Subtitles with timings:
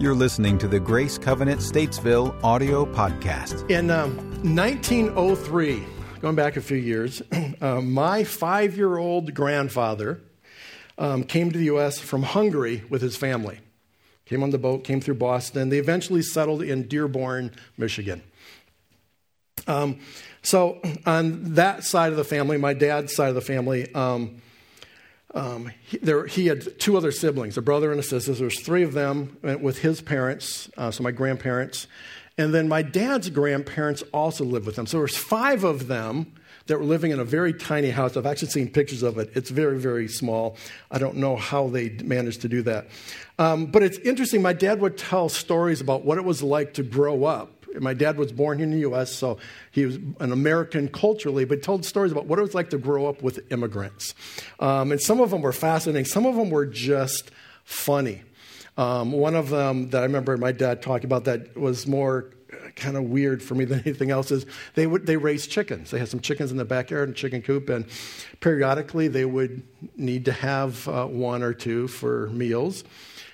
[0.00, 3.68] You're listening to the Grace Covenant Statesville audio podcast.
[3.68, 4.16] In um,
[4.54, 5.84] 1903,
[6.20, 7.20] going back a few years,
[7.60, 10.20] uh, my five year old grandfather
[10.98, 11.98] um, came to the U.S.
[11.98, 13.58] from Hungary with his family.
[14.24, 15.68] Came on the boat, came through Boston.
[15.68, 18.22] They eventually settled in Dearborn, Michigan.
[19.66, 19.98] Um,
[20.42, 24.40] so, on that side of the family, my dad's side of the family, um,
[25.34, 28.32] um, he, there, he had two other siblings, a brother and a sister.
[28.32, 31.86] There was three of them uh, with his parents, uh, so my grandparents.
[32.38, 34.86] And then my dad's grandparents also lived with them.
[34.86, 36.32] So there was five of them
[36.66, 38.16] that were living in a very tiny house.
[38.16, 39.30] I've actually seen pictures of it.
[39.34, 40.56] It's very, very small.
[40.90, 42.88] I don't know how they managed to do that.
[43.38, 44.40] Um, but it's interesting.
[44.42, 48.16] My dad would tell stories about what it was like to grow up my dad
[48.16, 49.38] was born here in the U.S., so
[49.70, 53.06] he was an American culturally, but told stories about what it was like to grow
[53.06, 54.14] up with immigrants.
[54.60, 57.30] Um, and some of them were fascinating, some of them were just
[57.64, 58.22] funny.
[58.76, 62.30] Um, one of them that I remember my dad talking about that was more
[62.76, 65.90] kind of weird for me than anything else is they would they raised chickens.
[65.90, 67.86] They had some chickens in the backyard and chicken coop, and
[68.40, 69.62] periodically they would
[69.96, 72.84] need to have uh, one or two for meals.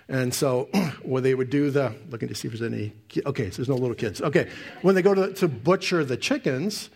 [0.08, 0.69] And so
[1.02, 2.92] when they would do the, looking to see if there's any,
[3.27, 4.20] okay, so there's no little kids.
[4.20, 4.50] Okay,
[4.83, 6.91] when they go to, to butcher the chickens,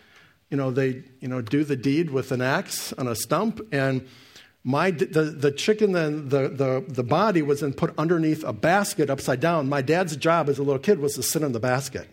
[0.49, 4.07] you know, they, you know, do the deed with an axe on a stump, and
[4.63, 9.09] my, the, the chicken, then the, the, the body was then put underneath a basket
[9.09, 9.69] upside down.
[9.69, 12.09] My dad's job as a little kid was to sit in the basket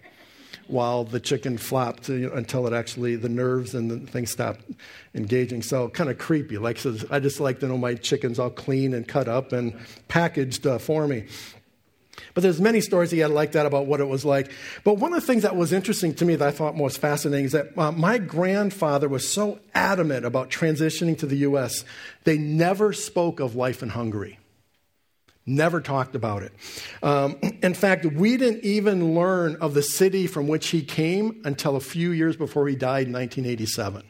[0.69, 4.61] while the chicken flopped you know, until it actually the nerves and the things stopped
[5.15, 5.63] engaging.
[5.63, 6.59] So kind of creepy.
[6.59, 9.75] Like so I just like to know my chickens all clean and cut up and
[10.09, 11.27] packaged uh, for me.
[12.35, 14.51] But there's many stories he had like that about what it was like.
[14.85, 17.47] But one of the things that was interesting to me that I thought most fascinating
[17.47, 21.85] is that uh, my grandfather was so adamant about transitioning to the U.S.
[22.25, 24.39] They never spoke of life in Hungary.
[25.47, 26.53] Never talked about it.
[27.05, 31.77] Um, in fact, we didn't even learn of the city from which he came until
[31.77, 34.03] a few years before he died in 1987.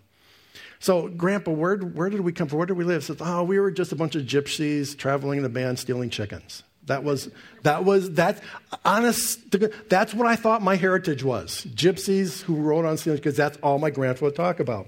[0.78, 2.58] So, Grandpa, where, where did we come from?
[2.58, 3.04] Where did we live?
[3.04, 6.62] Says, oh, we were just a bunch of gypsies traveling in a band stealing chickens.
[6.86, 7.28] That was,
[7.62, 8.42] that was, that,
[8.84, 9.40] honest,
[9.88, 11.66] that's what I thought my heritage was.
[11.74, 14.86] Gypsies who rode on stealing, because that's all my grandfather would talk about.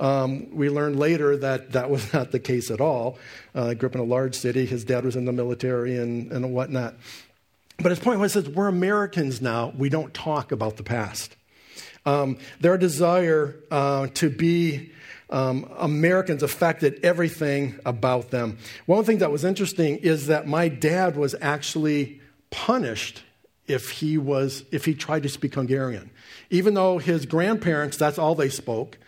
[0.00, 3.18] Um, we learned later that that was not the case at all.
[3.54, 4.64] Uh, grew up in a large city.
[4.64, 6.94] His dad was in the military and, and whatnot.
[7.78, 9.72] But his point was that we're Americans now.
[9.76, 11.36] We don't talk about the past.
[12.06, 14.92] Um, their desire uh, to be
[15.30, 18.58] um, Americans affected everything about them.
[18.86, 22.20] One things that was interesting is that my dad was actually
[22.50, 23.22] punished
[23.66, 26.10] if he was if he tried to speak Hungarian,
[26.50, 28.98] even though his grandparents that's all they spoke,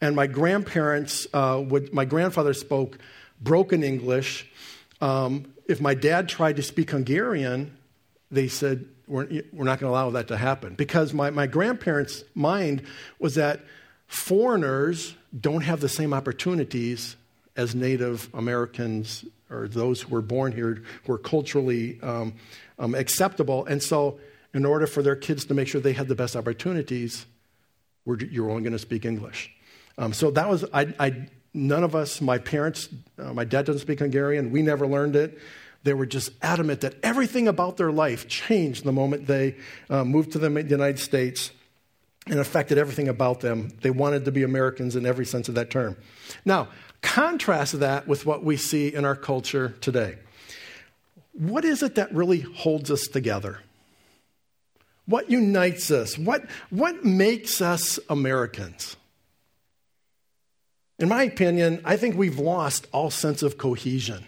[0.00, 2.98] and my grandparents uh, would my grandfather spoke
[3.40, 4.46] broken English.
[5.00, 7.76] Um, if my dad tried to speak Hungarian,
[8.30, 12.24] they said we're, we're not going to allow that to happen because my, my grandparents'
[12.34, 12.82] mind
[13.18, 13.60] was that
[14.06, 17.16] foreigners don't have the same opportunities
[17.56, 22.34] as Native Americans or those who were born here who are culturally um,
[22.78, 23.64] um, acceptable.
[23.66, 24.18] And so,
[24.52, 27.26] in order for their kids to make sure they had the best opportunities,
[28.06, 29.52] you're only going to speak English.
[29.98, 32.88] Um, so that was, I, I, none of us, my parents,
[33.18, 35.38] uh, my dad doesn't speak Hungarian, we never learned it.
[35.82, 39.56] They were just adamant that everything about their life changed the moment they
[39.88, 41.50] uh, moved to the United States
[42.26, 43.70] and affected everything about them.
[43.82, 45.96] They wanted to be Americans in every sense of that term.
[46.44, 46.68] Now,
[47.02, 50.16] contrast that with what we see in our culture today.
[51.32, 53.60] What is it that really holds us together?
[55.06, 56.18] What unites us?
[56.18, 58.96] What, what makes us Americans?
[60.98, 64.24] In my opinion, I think we've lost all sense of cohesion.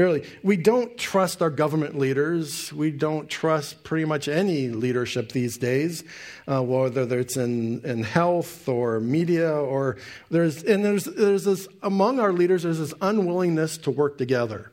[0.00, 2.72] Really, we don't trust our government leaders.
[2.72, 6.04] We don't trust pretty much any leadership these days,
[6.48, 9.98] uh, whether it's in, in health or media or
[10.30, 14.72] there's and there's there's this among our leaders there's this unwillingness to work together.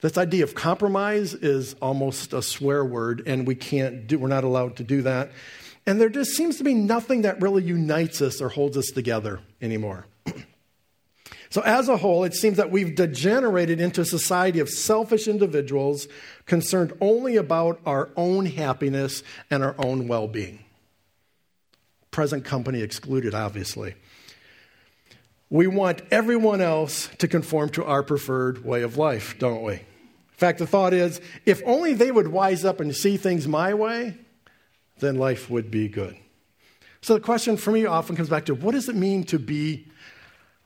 [0.00, 4.18] This idea of compromise is almost a swear word, and we can't do.
[4.18, 5.30] We're not allowed to do that.
[5.86, 9.38] And there just seems to be nothing that really unites us or holds us together
[9.62, 10.06] anymore.
[11.50, 16.08] So, as a whole, it seems that we've degenerated into a society of selfish individuals
[16.44, 20.64] concerned only about our own happiness and our own well being.
[22.10, 23.94] Present company excluded, obviously.
[25.48, 29.74] We want everyone else to conform to our preferred way of life, don't we?
[29.74, 33.72] In fact, the thought is if only they would wise up and see things my
[33.72, 34.16] way,
[34.98, 36.16] then life would be good.
[37.00, 39.86] So the question for me often comes back to what does it mean to be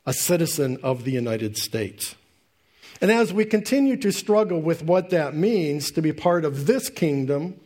[0.06, 2.14] a citizen of the United States.
[3.00, 6.90] And as we continue to struggle with what that means to be part of this
[6.90, 7.58] kingdom,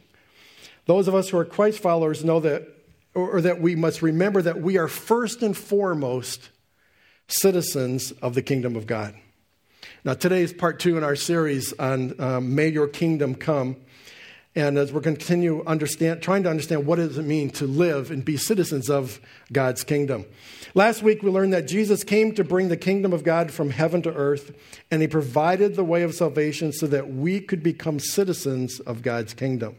[0.87, 2.69] those of us who are Christ followers know that,
[3.15, 6.51] or that we must remember that we are first and foremost
[7.27, 9.15] citizens of the kingdom of God.
[10.05, 13.77] Now, today is part two in our series on um, May Your Kingdom Come.
[14.57, 18.25] And as we're continue understand, trying to understand what does it mean to live and
[18.25, 19.21] be citizens of
[19.53, 20.27] God's kingdom.
[20.75, 24.03] Last week we learned that Jesus came to bring the kingdom of God from heaven
[24.03, 24.53] to earth,
[24.93, 29.35] and he provided the way of salvation so that we could become citizens of God's
[29.35, 29.77] kingdom.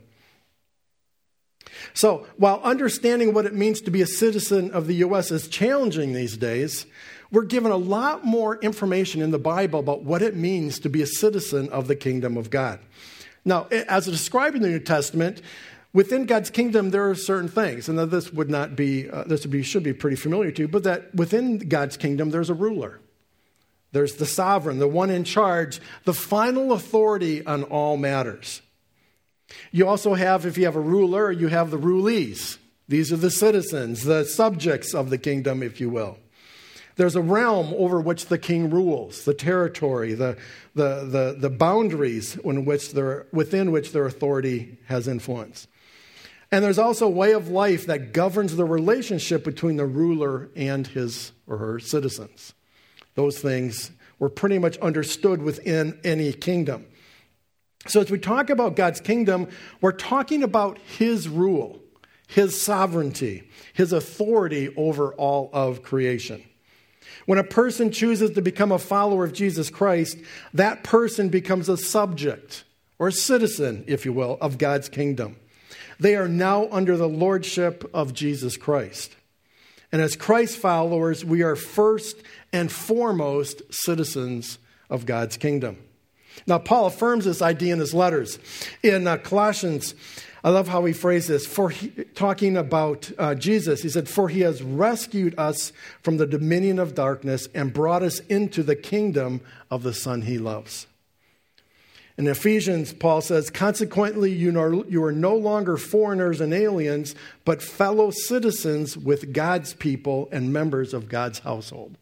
[1.94, 5.32] So, while understanding what it means to be a citizen of the U.S.
[5.32, 6.86] is challenging these days,
[7.32, 11.02] we're given a lot more information in the Bible about what it means to be
[11.02, 12.80] a citizen of the kingdom of God.
[13.46, 15.42] Now, as described in the New Testament,
[15.94, 19.52] within God's kingdom, there are certain things, and this would not be, uh, this would
[19.52, 23.00] be, should be pretty familiar to you, but that within God's kingdom, there's a ruler.
[23.92, 28.62] There's the sovereign, the one in charge, the final authority on all matters.
[29.72, 32.58] You also have, if you have a ruler, you have the rulees.
[32.88, 36.18] These are the citizens, the subjects of the kingdom, if you will.
[36.96, 40.38] There's a realm over which the king rules, the territory, the,
[40.76, 45.68] the, the, the boundaries which their, within which their authority has influence.
[46.52, 50.88] And there's also a way of life that governs the relationship between the ruler and
[50.88, 52.54] his or her citizens.
[53.16, 56.86] Those things were pretty much understood within any kingdom.
[57.88, 59.48] So, as we talk about God's kingdom,
[59.82, 61.80] we're talking about his rule,
[62.28, 66.44] his sovereignty, his authority over all of creation.
[67.26, 70.18] When a person chooses to become a follower of Jesus Christ,
[70.54, 72.64] that person becomes a subject
[73.00, 75.38] or a citizen, if you will, of God's kingdom.
[76.00, 79.16] They are now under the lordship of Jesus Christ.
[79.92, 82.18] And as Christ followers, we are first
[82.52, 84.58] and foremost citizens
[84.90, 85.78] of God's kingdom.
[86.48, 88.40] Now, Paul affirms this idea in his letters.
[88.84, 89.96] In uh, Colossians
[90.46, 91.48] I love how he phrased this.
[91.48, 96.28] For he, talking about uh, Jesus, he said, "For he has rescued us from the
[96.28, 100.86] dominion of darkness and brought us into the kingdom of the Son he loves."
[102.16, 108.12] In Ephesians, Paul says, "Consequently, you, you are no longer foreigners and aliens, but fellow
[108.12, 111.98] citizens with God's people and members of God's household."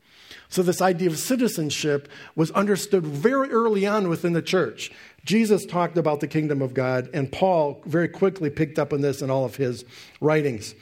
[0.50, 4.91] So, this idea of citizenship was understood very early on within the church.
[5.25, 9.21] Jesus talked about the kingdom of God, and Paul very quickly picked up on this
[9.21, 9.85] in all of his
[10.19, 10.75] writings.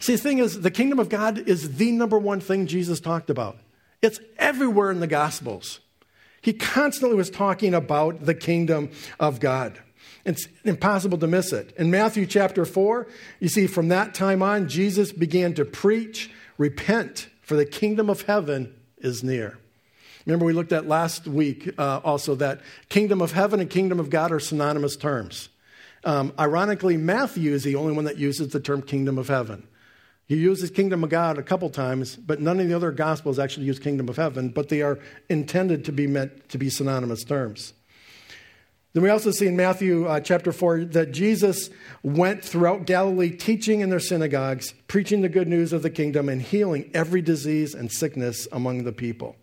[0.00, 3.30] See, the thing is, the kingdom of God is the number one thing Jesus talked
[3.30, 3.58] about.
[4.02, 5.80] It's everywhere in the Gospels.
[6.40, 9.78] He constantly was talking about the kingdom of God.
[10.24, 11.72] It's impossible to miss it.
[11.76, 13.06] In Matthew chapter 4,
[13.40, 18.20] you see, from that time on, Jesus began to preach, repent, for the kingdom of
[18.22, 19.56] heaven is near.
[20.26, 22.60] Remember, we looked at last week uh, also that
[22.90, 25.48] kingdom of heaven and kingdom of God are synonymous terms.
[26.04, 29.66] Um, ironically, Matthew is the only one that uses the term kingdom of heaven.
[30.26, 33.64] He uses kingdom of God a couple times, but none of the other gospels actually
[33.64, 34.98] use kingdom of heaven, but they are
[35.30, 37.72] intended to be meant to be synonymous terms.
[38.94, 41.70] Then we also see in Matthew uh, chapter 4 that Jesus
[42.02, 46.40] went throughout Galilee teaching in their synagogues, preaching the good news of the kingdom, and
[46.40, 49.36] healing every disease and sickness among the people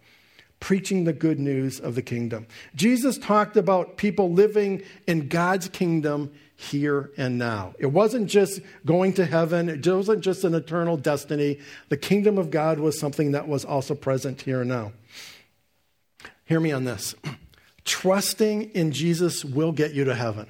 [0.60, 2.48] preaching the good news of the kingdom.
[2.76, 7.76] Jesus talked about people living in God's kingdom here and now.
[7.78, 11.60] It wasn't just going to heaven, it wasn't just an eternal destiny.
[11.90, 14.94] The kingdom of God was something that was also present here and now.
[16.46, 17.14] Hear me on this.
[17.86, 20.48] Trusting in Jesus will get you to heaven.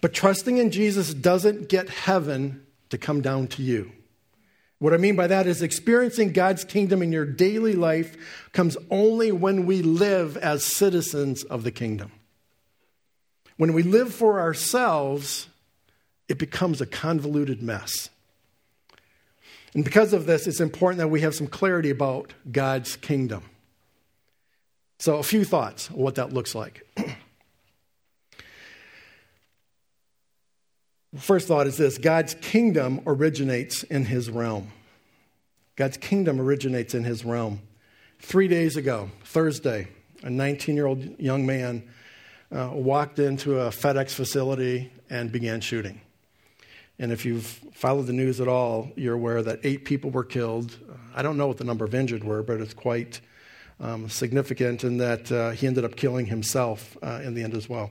[0.00, 3.92] But trusting in Jesus doesn't get heaven to come down to you.
[4.78, 8.16] What I mean by that is experiencing God's kingdom in your daily life
[8.52, 12.12] comes only when we live as citizens of the kingdom.
[13.56, 15.48] When we live for ourselves,
[16.28, 18.08] it becomes a convoluted mess.
[19.74, 23.42] And because of this, it's important that we have some clarity about God's kingdom.
[24.98, 26.86] So, a few thoughts on what that looks like.
[31.16, 34.72] First thought is this God's kingdom originates in his realm.
[35.76, 37.60] God's kingdom originates in his realm.
[38.18, 39.88] Three days ago, Thursday,
[40.24, 41.88] a 19 year old young man
[42.50, 46.00] uh, walked into a FedEx facility and began shooting.
[46.98, 50.76] And if you've followed the news at all, you're aware that eight people were killed.
[51.14, 53.20] I don't know what the number of injured were, but it's quite
[53.80, 57.68] um, significant in that uh, he ended up killing himself uh, in the end as
[57.68, 57.90] well.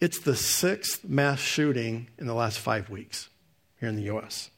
[0.00, 3.28] It's the sixth mass shooting in the last five weeks
[3.80, 4.50] here in the U.S.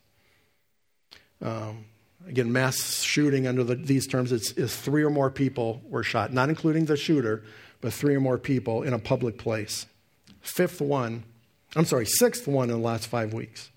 [1.43, 1.87] Um,
[2.29, 6.33] again, mass shooting under the, these terms is, is three or more people were shot,
[6.33, 7.43] not including the shooter,
[7.81, 9.87] but three or more people in a public place.
[10.41, 11.25] Fifth one,
[11.75, 13.71] I'm sorry, sixth one in the last five weeks.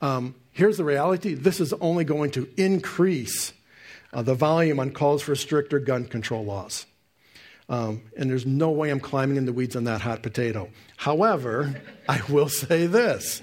[0.00, 3.52] Um, here's the reality this is only going to increase
[4.12, 6.86] uh, the volume on calls for stricter gun control laws.
[7.68, 10.68] Um, and there's no way I'm climbing in the weeds on that hot potato.
[10.96, 13.40] However, I will say this.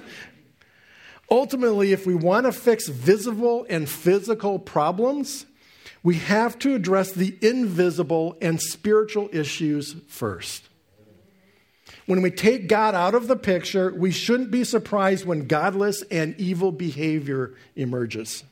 [1.31, 5.45] Ultimately, if we want to fix visible and physical problems,
[6.03, 10.67] we have to address the invisible and spiritual issues first.
[12.05, 16.35] When we take God out of the picture, we shouldn't be surprised when godless and
[16.39, 18.43] evil behavior emerges.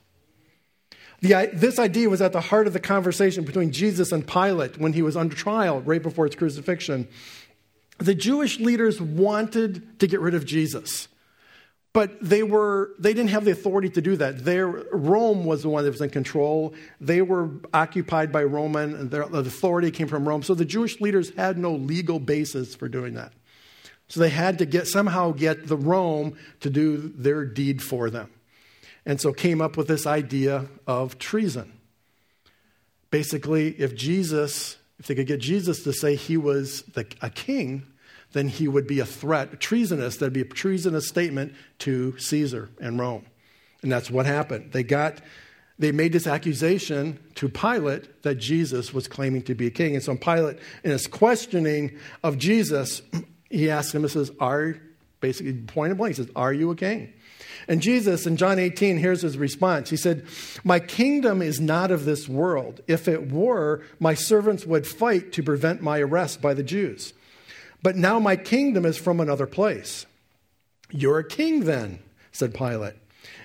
[1.21, 4.93] The, this idea was at the heart of the conversation between Jesus and Pilate when
[4.93, 7.07] he was under trial right before his crucifixion.
[7.97, 11.07] The Jewish leaders wanted to get rid of Jesus,
[11.91, 14.45] but they, were, they didn't have the authority to do that.
[14.45, 16.75] Their, Rome was the one that was in control.
[17.01, 20.43] They were occupied by Roman, and their, the authority came from Rome.
[20.43, 23.33] So the Jewish leaders had no legal basis for doing that.
[24.09, 28.29] So they had to get, somehow get the Rome to do their deed for them
[29.07, 31.71] and so came up with this idea of treason.
[33.09, 37.87] Basically, if Jesus, if they could get Jesus to say he was the, a king,
[38.33, 40.17] then he would be a threat, treasonous.
[40.17, 43.25] That'd be a treasonous statement to Caesar and Rome.
[43.81, 44.73] And that's what happened.
[44.73, 45.21] They got
[45.79, 49.93] they made this accusation to Pilate that Jesus was claiming to be a king.
[49.93, 53.03] And so Pilate, in his questioning of Jesus,
[53.49, 54.75] he asked him, he says, Are
[55.21, 57.13] basically point blank, he says, Are you a king?
[57.67, 59.89] And Jesus in John 18, here's his response.
[59.89, 60.25] He said,
[60.63, 62.81] My kingdom is not of this world.
[62.87, 67.13] If it were, my servants would fight to prevent my arrest by the Jews.
[67.83, 70.05] But now my kingdom is from another place.
[70.89, 71.99] You're a king then,
[72.31, 72.95] said Pilate.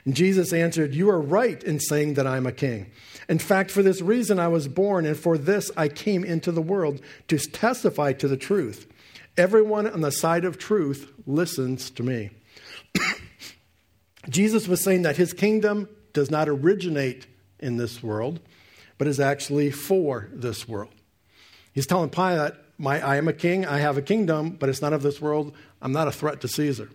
[0.05, 2.91] And Jesus answered, You are right in saying that I'm a king.
[3.29, 6.62] In fact, for this reason I was born, and for this I came into the
[6.62, 8.87] world to testify to the truth.
[9.37, 12.31] Everyone on the side of truth listens to me.
[14.29, 17.26] Jesus was saying that his kingdom does not originate
[17.59, 18.41] in this world,
[18.99, 20.93] but is actually for this world.
[21.73, 24.93] He's telling Pilate, my, I am a king, I have a kingdom, but it's not
[24.93, 25.55] of this world.
[25.81, 26.91] I'm not a threat to Caesar.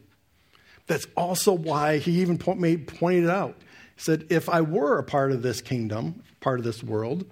[0.87, 3.57] That's also why he even point, made, pointed it out.
[3.95, 7.25] He said, if I were a part of this kingdom, part of this world,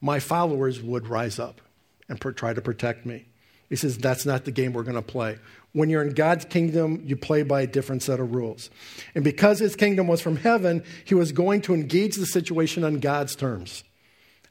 [0.00, 1.60] my followers would rise up
[2.08, 3.26] and try to protect me.
[3.68, 5.38] He says, that's not the game we're going to play.
[5.72, 8.70] When you're in God's kingdom, you play by a different set of rules.
[9.14, 13.00] And because his kingdom was from heaven, he was going to engage the situation on
[13.00, 13.84] God's terms,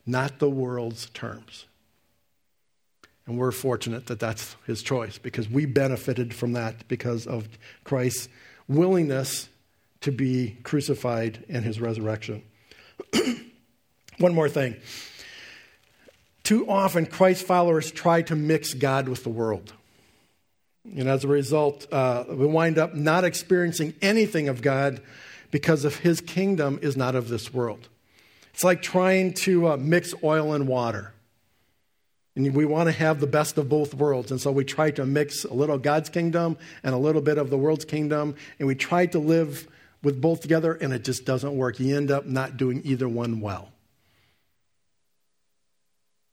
[0.05, 1.65] not the world's terms.
[3.25, 7.49] And we're fortunate that that's his choice because we benefited from that because of
[7.83, 8.29] Christ's
[8.67, 9.49] willingness
[10.01, 12.43] to be crucified and his resurrection.
[14.19, 14.77] One more thing.
[16.47, 19.73] Too often, Christ followers try to mix God with the world.
[20.85, 25.01] And as a result, uh, we wind up not experiencing anything of God
[25.51, 27.89] because of his kingdom is not of this world.
[28.53, 31.11] It's like trying to uh, mix oil and water.
[32.37, 34.31] And we want to have the best of both worlds.
[34.31, 37.49] And so we try to mix a little God's kingdom and a little bit of
[37.49, 38.35] the world's kingdom.
[38.57, 39.67] And we try to live
[40.01, 41.77] with both together, and it just doesn't work.
[41.81, 43.73] You end up not doing either one well.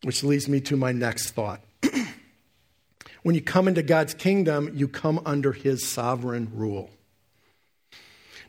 [0.05, 1.61] Which leads me to my next thought.
[3.25, 6.91] When you come into God's kingdom, you come under his sovereign rule.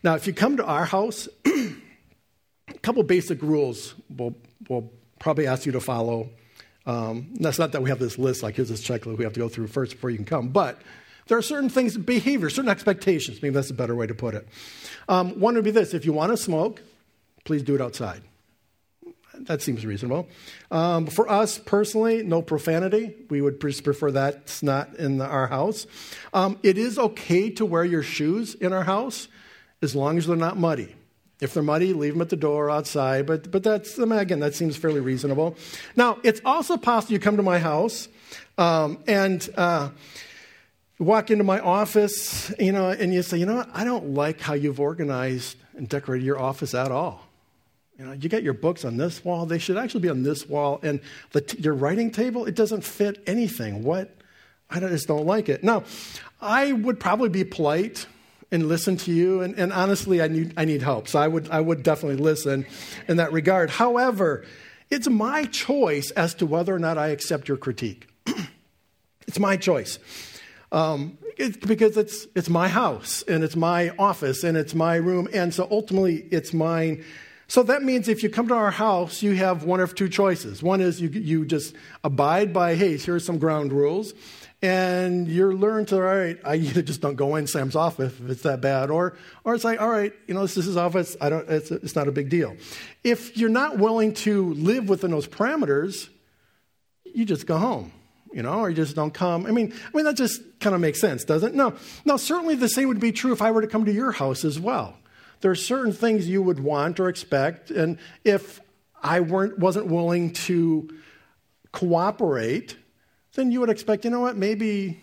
[0.03, 4.35] Now, if you come to our house, a couple basic rules we'll,
[4.67, 6.29] we'll probably ask you to follow.
[6.85, 9.39] Um, that's not that we have this list, like here's this checklist we have to
[9.39, 10.81] go through first before you can come, but
[11.27, 13.41] there are certain things, behavior, certain expectations.
[13.41, 14.45] Maybe that's a better way to put it.
[15.07, 16.83] Um, one would be this if you want to smoke,
[17.45, 18.21] please do it outside.
[19.45, 20.27] That seems reasonable.
[20.71, 23.15] Um, for us personally, no profanity.
[23.29, 25.85] We would prefer that's not in our house.
[26.33, 29.27] Um, it is okay to wear your shoes in our house
[29.81, 30.95] as long as they're not muddy.
[31.41, 33.27] If they're muddy, leave them at the door outside.
[33.27, 35.57] But, but that's, again, that seems fairly reasonable.
[35.95, 38.07] Now, it's also possible you come to my house
[38.57, 39.89] um, and uh,
[40.97, 44.39] walk into my office, you know, and you say, you know what, I don't like
[44.39, 47.24] how you've organized and decorated your office at all.
[47.97, 49.45] You know, you got your books on this wall.
[49.45, 50.79] They should actually be on this wall.
[50.83, 50.99] And
[51.33, 53.83] t- your writing table, it doesn't fit anything.
[53.83, 54.15] What?
[54.69, 55.63] I just don't like it.
[55.63, 55.83] Now,
[56.41, 58.07] I would probably be polite
[58.51, 59.41] and listen to you.
[59.41, 61.07] And, and honestly, I need, I need help.
[61.07, 62.65] So I would, I would definitely listen
[63.07, 63.69] in that regard.
[63.69, 64.45] However,
[64.89, 68.07] it's my choice as to whether or not I accept your critique.
[69.27, 69.99] it's my choice.
[70.71, 75.29] Um, it's because it's, it's my house and it's my office and it's my room.
[75.33, 77.03] And so ultimately, it's mine
[77.47, 80.63] So that means if you come to our house, you have one of two choices.
[80.63, 84.13] One is you, you just abide by, hey, here's some ground rules.
[84.61, 88.29] And you're learn to, all right, I either just don't go in Sam's office if
[88.29, 91.15] it's that bad, or, or it's like, all right, you know, this is his office.
[91.21, 92.55] I don't, it's, it's not a big deal.
[93.03, 96.09] If you're not willing to live within those parameters,
[97.03, 97.91] you just go home
[98.35, 99.45] you know, or you just don't come.
[99.45, 101.55] I mean, I mean that just kind of makes sense, doesn't it?
[101.55, 101.73] No,
[102.03, 102.17] no.
[102.17, 104.59] Certainly, the same would be true if I were to come to your house as
[104.59, 104.97] well.
[105.45, 108.59] There are certain things you would want or expect, and if
[109.03, 110.89] I weren't wasn't willing to
[111.71, 112.75] cooperate,
[113.35, 114.99] then you would expect, you know what, maybe,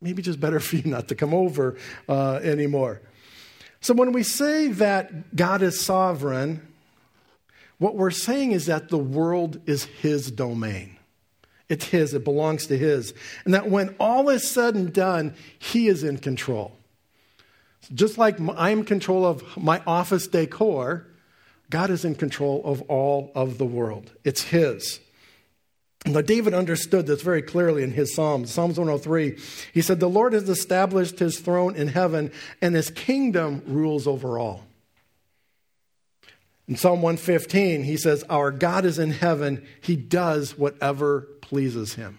[0.00, 1.76] maybe just better for you not to come over
[2.08, 3.02] uh, anymore.
[3.82, 6.66] So when we say that God is sovereign,
[7.76, 10.96] what we're saying is that the world is His domain.
[11.68, 13.12] It's His, it belongs to His.
[13.44, 16.78] And that when all is said and done, He is in control.
[17.94, 21.06] Just like I'm in control of my office decor,
[21.70, 24.12] God is in control of all of the world.
[24.24, 25.00] It's His.
[26.04, 28.50] Now, David understood this very clearly in his Psalms.
[28.50, 29.38] Psalms 103,
[29.72, 34.36] he said, The Lord has established his throne in heaven, and his kingdom rules over
[34.36, 34.66] all.
[36.66, 39.64] In Psalm 115, he says, Our God is in heaven.
[39.80, 42.18] He does whatever pleases him.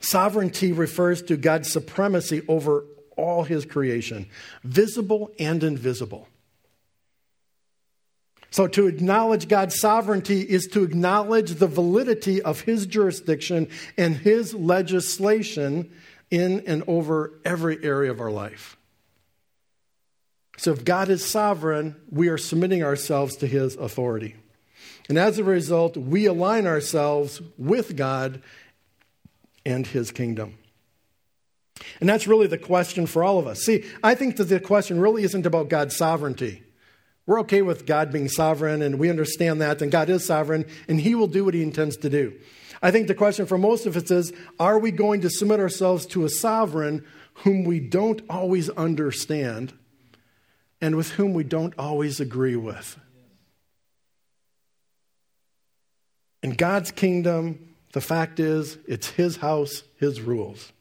[0.00, 2.84] Sovereignty refers to God's supremacy over
[3.16, 4.26] all his creation,
[4.64, 6.28] visible and invisible.
[8.50, 14.52] So, to acknowledge God's sovereignty is to acknowledge the validity of his jurisdiction and his
[14.52, 15.90] legislation
[16.30, 18.76] in and over every area of our life.
[20.56, 24.36] So if God is sovereign, we are submitting ourselves to his authority.
[25.08, 28.42] And as a result, we align ourselves with God
[29.66, 30.58] and his kingdom.
[32.00, 33.62] And that's really the question for all of us.
[33.62, 36.62] See, I think that the question really isn't about God's sovereignty.
[37.26, 41.00] We're okay with God being sovereign, and we understand that, and God is sovereign, and
[41.00, 42.38] He will do what He intends to do.
[42.82, 46.04] I think the question for most of us is are we going to submit ourselves
[46.06, 49.72] to a sovereign whom we don't always understand
[50.80, 52.98] and with whom we don't always agree with.
[56.42, 60.72] In God's kingdom, the fact is, it's His house, His rules.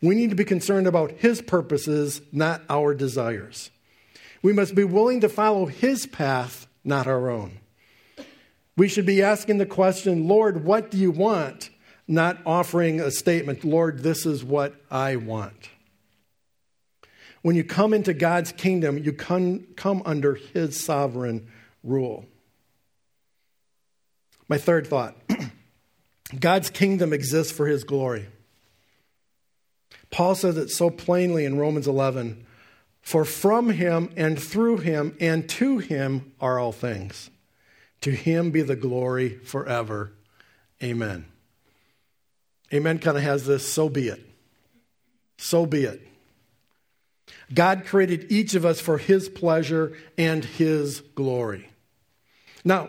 [0.00, 3.70] We need to be concerned about His purposes, not our desires.
[4.42, 7.58] We must be willing to follow His path, not our own.
[8.76, 11.70] We should be asking the question, Lord, what do you want?
[12.06, 15.68] Not offering a statement, Lord, this is what I want.
[17.42, 21.48] When you come into God's kingdom, you come, come under His sovereign
[21.82, 22.24] rule.
[24.48, 25.16] My third thought
[26.38, 28.28] God's kingdom exists for His glory.
[30.10, 32.46] Paul says it so plainly in Romans 11
[33.02, 37.30] For from Him and through Him and to Him are all things.
[38.02, 40.12] To Him be the glory forever.
[40.82, 41.26] Amen.
[42.72, 44.24] Amen kind of has this so be it.
[45.38, 46.06] So be it.
[47.52, 51.70] God created each of us for His pleasure and His glory.
[52.64, 52.88] Now,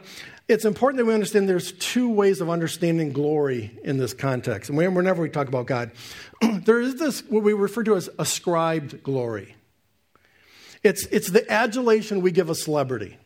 [0.50, 4.70] it's important that we understand there's two ways of understanding glory in this context.
[4.70, 5.92] And whenever we talk about God,
[6.42, 9.56] there is this, what we refer to as ascribed glory.
[10.84, 13.18] It's, it's the adulation we give a celebrity.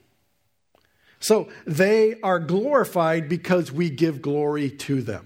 [1.20, 5.26] So they are glorified because we give glory to them.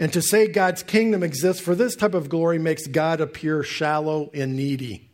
[0.00, 4.30] And to say God's kingdom exists for this type of glory makes God appear shallow
[4.34, 5.10] and needy.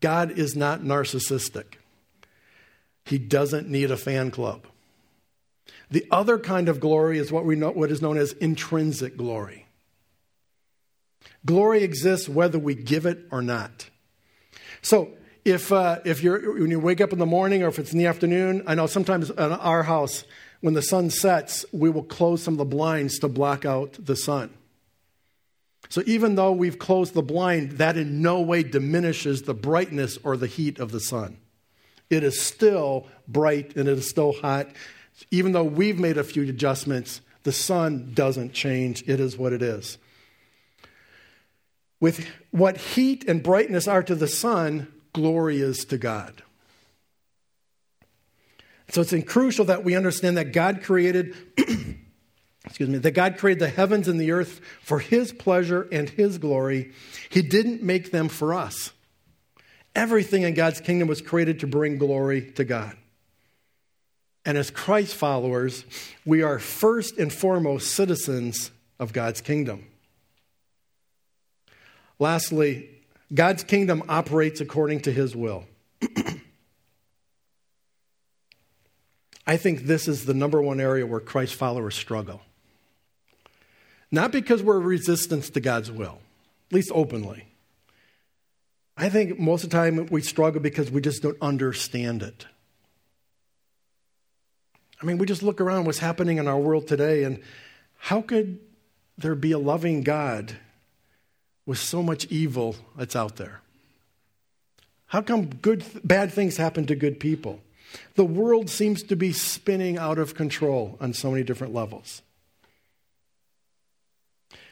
[0.00, 1.76] God is not narcissistic,
[3.10, 4.66] He doesn't need a fan club.
[5.90, 9.66] The other kind of glory is what, we know, what is known as intrinsic glory.
[11.44, 13.90] Glory exists whether we give it or not.
[14.80, 15.10] So,
[15.44, 17.98] if, uh, if you're, when you wake up in the morning or if it's in
[17.98, 20.22] the afternoon, I know sometimes in our house,
[20.60, 24.14] when the sun sets, we will close some of the blinds to block out the
[24.14, 24.54] sun.
[25.88, 30.36] So even though we've closed the blind, that in no way diminishes the brightness or
[30.36, 31.38] the heat of the sun.
[32.10, 34.68] It is still bright and it is still hot.
[35.30, 39.02] Even though we've made a few adjustments, the sun doesn't change.
[39.08, 39.96] It is what it is.
[42.00, 46.42] With what heat and brightness are to the sun, glory is to God.
[48.88, 51.36] So it's crucial that we understand that God created,
[52.64, 56.38] excuse me, that God created the heavens and the earth for His pleasure and His
[56.38, 56.92] glory.
[57.28, 58.92] He didn't make them for us.
[59.94, 62.96] Everything in God's kingdom was created to bring glory to God.
[64.44, 65.84] And as Christ followers,
[66.24, 69.86] we are first and foremost citizens of God's kingdom.
[72.18, 72.88] Lastly,
[73.32, 75.66] God's kingdom operates according to his will.
[79.46, 82.40] I think this is the number one area where Christ followers struggle.
[84.10, 86.18] Not because we're resistance to God's will,
[86.68, 87.49] at least openly.
[89.00, 92.44] I think most of the time we struggle because we just don't understand it.
[95.00, 97.40] I mean, we just look around what's happening in our world today, and
[97.96, 98.58] how could
[99.16, 100.54] there be a loving God
[101.64, 103.62] with so much evil that's out there?
[105.06, 107.62] How come good, bad things happen to good people?
[108.16, 112.20] The world seems to be spinning out of control on so many different levels.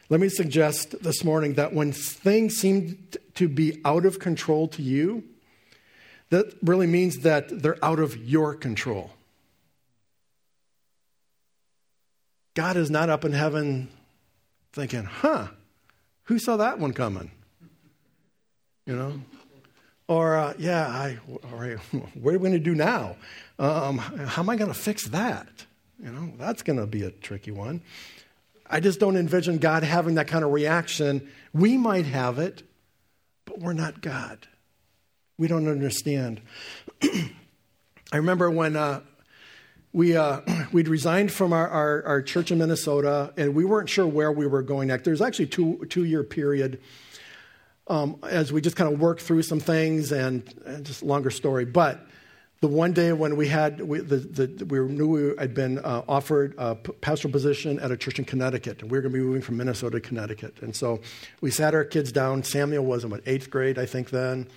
[0.07, 3.07] Let me suggest this morning that when things seem
[3.39, 5.23] to be out of control to you,
[6.29, 9.11] that really means that they're out of your control.
[12.53, 13.87] God is not up in heaven
[14.73, 15.47] thinking, huh,
[16.23, 17.31] who saw that one coming?
[18.85, 19.21] You know?
[20.09, 21.19] Or, uh, yeah, I,
[21.51, 21.77] all right,
[22.15, 23.15] what are we going to do now?
[23.57, 25.47] Um, how am I going to fix that?
[26.03, 27.81] You know, that's going to be a tricky one.
[28.69, 31.29] I just don't envision God having that kind of reaction.
[31.53, 32.63] We might have it,
[33.49, 34.47] but we're not God.
[35.37, 36.39] We don't understand.
[37.01, 39.01] I remember when uh,
[39.91, 44.05] we, uh, we'd resigned from our, our, our, church in Minnesota, and we weren't sure
[44.05, 45.03] where we were going next.
[45.03, 46.79] There was actually a two, two year period
[47.87, 51.65] um, as we just kind of worked through some things, and, and just longer story.
[51.65, 52.05] But
[52.61, 56.03] the one day when we had we, the, the, we knew we had been uh,
[56.09, 59.23] offered a pastoral position at a church in Connecticut, and we were going to be
[59.23, 60.57] moving from Minnesota to Connecticut.
[60.61, 60.99] And so
[61.39, 62.43] we sat our kids down.
[62.43, 64.09] Samuel was in what eighth grade, I think.
[64.09, 64.47] Then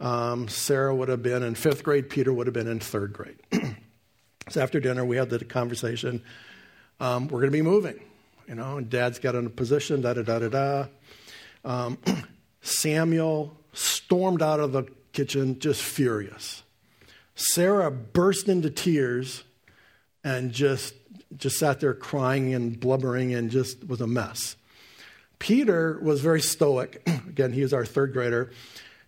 [0.00, 2.10] um, Sarah would have been in fifth grade.
[2.10, 3.38] Peter would have been in third grade.
[4.48, 6.24] so after dinner, we had the conversation.
[6.98, 8.00] Um, we're going to be moving,
[8.48, 8.78] you know.
[8.78, 10.00] And Dad's got a position.
[10.00, 10.86] Da da da da da.
[11.64, 11.98] Um,
[12.62, 16.63] Samuel stormed out of the kitchen just furious
[17.34, 19.44] Sarah burst into tears
[20.22, 20.94] and just,
[21.36, 24.56] just sat there crying and blubbering and just was a mess.
[25.38, 27.02] Peter was very stoic.
[27.28, 28.50] Again, he was our third grader.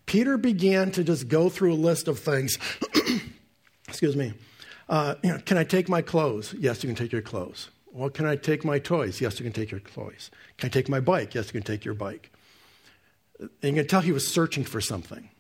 [0.07, 2.59] Peter began to just go through a list of things.
[3.89, 4.35] Excuse me.
[4.89, 6.55] Uh, you know, can I take my clothes?
[6.59, 7.71] Yes, you can take your clothes.
[7.93, 9.21] Well, can I take my toys?
[9.21, 10.31] Yes, you can take your toys.
[10.59, 11.35] Can I take my bike?
[11.35, 12.31] Yes, you can take your bike.
[13.41, 15.31] And you can tell he was searching for something.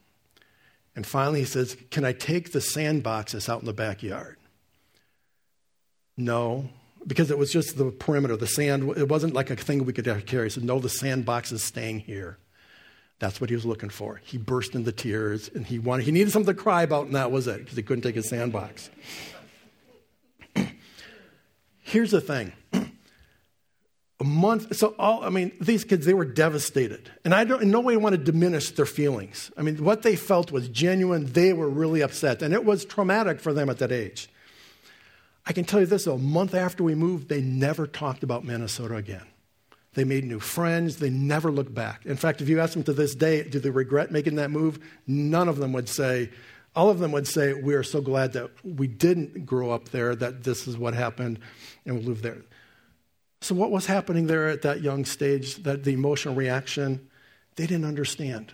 [0.96, 4.38] And finally, he says, Can I take the sandboxes out in the backyard?
[6.16, 6.70] No,
[7.06, 8.36] because it was just the perimeter.
[8.36, 10.46] The sand, it wasn't like a thing we could carry.
[10.46, 12.38] He said, No, the sandbox is staying here.
[13.18, 14.20] That's what he was looking for.
[14.24, 17.30] He burst into tears and he wanted, he needed something to cry about, and that
[17.30, 18.90] was it, because he couldn't take his sandbox.
[21.82, 22.52] Here's the thing
[24.20, 24.76] a month.
[24.76, 27.10] So all, I mean, these kids, they were devastated.
[27.24, 29.50] And I don't in no way want to diminish their feelings.
[29.56, 31.26] I mean, what they felt was genuine.
[31.26, 32.42] They were really upset.
[32.42, 34.28] And it was traumatic for them at that age.
[35.46, 38.44] I can tell you this, though, a month after we moved, they never talked about
[38.44, 39.26] Minnesota again.
[39.94, 40.96] They made new friends.
[40.96, 42.04] They never looked back.
[42.04, 44.78] In fact, if you ask them to this day, do they regret making that move?
[45.06, 46.30] None of them would say,
[46.74, 50.14] all of them would say, We are so glad that we didn't grow up there,
[50.14, 51.38] that this is what happened,
[51.86, 52.42] and we lived there.
[53.40, 57.08] So, what was happening there at that young stage, that the emotional reaction,
[57.56, 58.52] they didn't understand.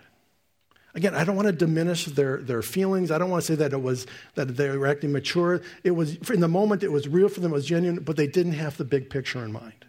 [0.94, 3.10] Again, I don't want to diminish their, their feelings.
[3.10, 5.62] I don't want to say that it was that they were acting mature.
[5.84, 8.26] It was in the moment it was real for them, it was genuine, but they
[8.26, 9.86] didn't have the big picture in mind.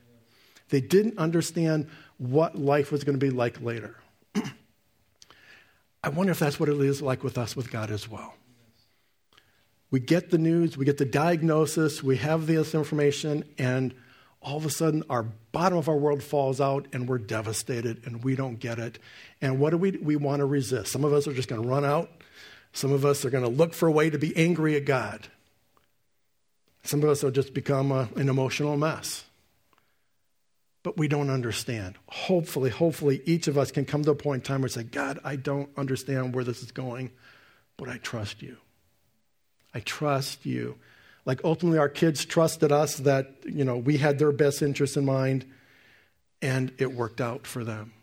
[0.69, 3.97] They didn't understand what life was going to be like later.
[6.03, 8.33] I wonder if that's what it is like with us with God as well.
[9.91, 13.93] We get the news, we get the diagnosis, we have this information, and
[14.43, 18.23] all of a sudden our bottom of our world falls out and we're devastated and
[18.23, 18.99] we don't get it.
[19.41, 20.91] And what do we we want to resist?
[20.91, 22.11] Some of us are just going to run out.
[22.73, 25.27] Some of us are going to look for a way to be angry at God.
[26.83, 29.23] Some of us will just become a, an emotional mess.
[30.81, 31.95] But we don't understand.
[32.07, 34.83] Hopefully, hopefully, each of us can come to a point in time where we say,
[34.83, 37.11] God, I don't understand where this is going,
[37.77, 38.57] but I trust you.
[39.73, 40.75] I trust you.
[41.25, 45.05] Like ultimately, our kids trusted us that, you know, we had their best interests in
[45.05, 45.45] mind,
[46.41, 47.93] and it worked out for them.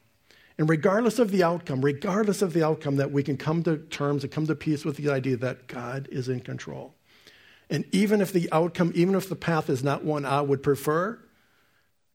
[0.56, 4.24] And regardless of the outcome, regardless of the outcome, that we can come to terms
[4.24, 6.94] and come to peace with the idea that God is in control.
[7.70, 11.18] And even if the outcome, even if the path is not one I would prefer,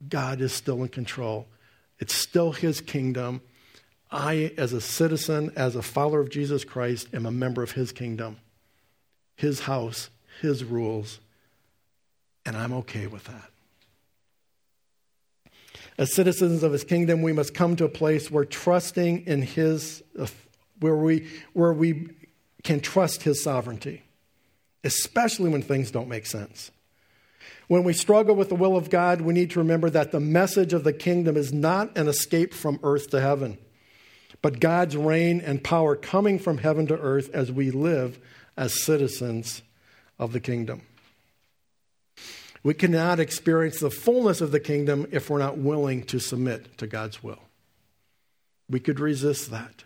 [0.07, 1.47] God is still in control.
[1.99, 3.41] It's still His kingdom.
[4.11, 7.91] I, as a citizen, as a follower of Jesus Christ, am a member of His
[7.91, 8.37] kingdom,
[9.35, 10.09] His house,
[10.41, 11.19] his rules,
[12.45, 13.51] and I'm okay with that.
[15.97, 20.03] As citizens of his kingdom, we must come to a place where trusting in his,
[20.79, 22.09] where we, where we
[22.63, 24.03] can trust his sovereignty,
[24.83, 26.71] especially when things don't make sense.
[27.67, 30.73] When we struggle with the will of God, we need to remember that the message
[30.73, 33.57] of the kingdom is not an escape from earth to heaven,
[34.41, 38.19] but God's reign and power coming from heaven to earth as we live
[38.57, 39.61] as citizens
[40.19, 40.81] of the kingdom.
[42.63, 46.87] We cannot experience the fullness of the kingdom if we're not willing to submit to
[46.87, 47.43] God's will.
[48.69, 49.83] We could resist that.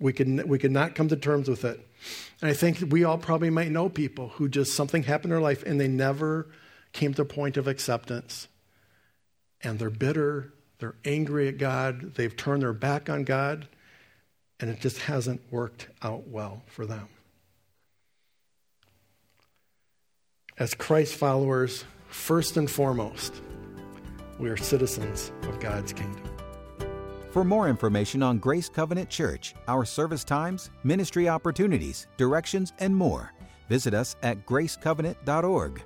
[0.00, 1.86] We could, we could not come to terms with it.
[2.40, 5.40] And I think we all probably might know people who just something happened in their
[5.40, 6.48] life and they never
[6.92, 8.48] came to a point of acceptance.
[9.62, 13.68] And they're bitter, they're angry at God, they've turned their back on God,
[14.60, 17.08] and it just hasn't worked out well for them.
[20.58, 23.42] As Christ followers, first and foremost,
[24.38, 26.22] we are citizens of God's kingdom.
[27.30, 33.34] For more information on Grace Covenant Church, our service times, ministry opportunities, directions, and more,
[33.68, 35.82] visit us at gracecovenant.org.